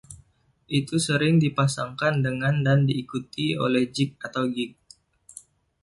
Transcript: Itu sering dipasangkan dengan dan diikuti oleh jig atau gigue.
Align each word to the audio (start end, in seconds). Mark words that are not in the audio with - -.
Itu 0.79 0.95
sering 1.07 1.35
dipasangkan 1.43 2.13
dengan 2.25 2.55
dan 2.65 2.79
diikuti 2.89 3.47
oleh 3.65 3.83
jig 3.95 4.11
atau 4.27 4.43
gigue. 4.55 4.81